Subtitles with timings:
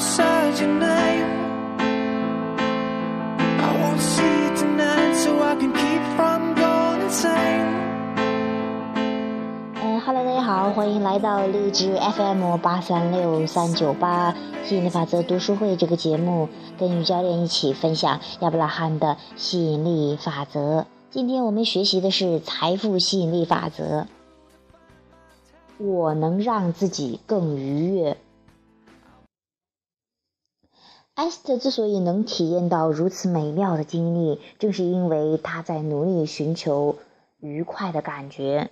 [0.00, 1.28] outside your name.
[3.60, 7.68] I won't see you tonight so I can keep from going insane.
[9.82, 16.48] 嗯哈喽，大家好，欢迎来到荔枝 FM 八三六三九八吸引力法则读书会这个节目，
[16.78, 20.86] 跟于教练一起分享亚伯拉罕的吸引力法则。
[21.10, 24.06] 今天我们学习的是财富吸引力法则。
[25.76, 28.16] 我能让自己更愉悦。
[31.20, 36.96] 艾斯特之所以能体验到如此美妙的经历，正是因为他在努力寻求
[37.40, 38.70] 愉快的感觉。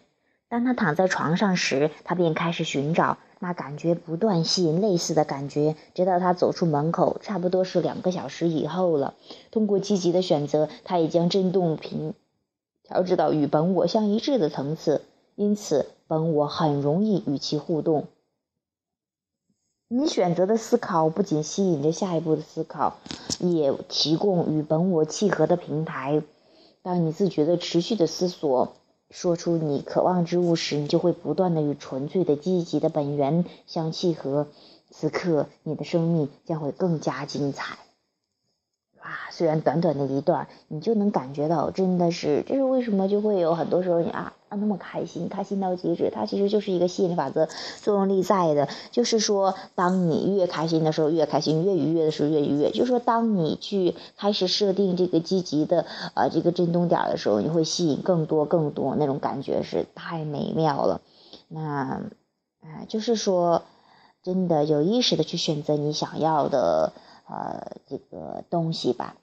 [0.49, 9.13] 当他躺在床上时，他便开始寻找那感觉，不断吸引类似的感觉，直到他走出门口，差不多是两个小时以后了。
[9.51, 12.15] 通过积极的选择，他已将振动频
[12.83, 15.03] 调制到与本我相一致的层次。
[15.37, 18.07] 因此，本我很容易与其互动。
[19.91, 22.99] 你选择的思考不仅吸引着下一步的思考，
[23.41, 26.23] 也提供与本我契合的平台。
[26.83, 28.75] 当你自觉的持续的思索，
[29.11, 34.49] 说出你渴望之物时，你就会不断的与纯粹的积极的本源相契合。
[34.91, 37.79] 此刻，你的生命将会更加精彩。
[39.01, 46.11] 啊，虽然短短的一段，你就能感觉到，真的是，这是为什么就会有很多时候你啊啊那么开心，开心到极致。
[46.15, 47.49] 它其实就是一个吸引力法则
[47.81, 52.71] 作用力在的，就是说，当你越开心的时候越开心，越愉悦的时候越愉悦。
[52.71, 61.01] 就是说，当你去开始设定这个积极的啊这个振动点的时候，你会吸引更多更多那种感觉是太美妙了。
[61.49, 62.03] 那
[62.61, 63.63] 啊，就是说，
[64.23, 66.93] 真的有意识的去选择你想要的。
[67.31, 69.15] 呃，这个东西吧，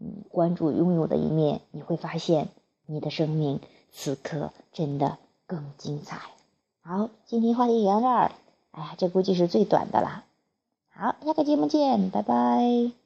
[0.00, 2.48] 嗯，关注拥有的一面，你会发现
[2.86, 3.60] 你的生命
[3.92, 6.18] 此刻真的更精彩。
[6.82, 8.32] 好，今天话题讲到这儿，
[8.72, 10.24] 哎呀，这估计是最短的啦。
[10.90, 13.01] 好，下个节目见，拜拜。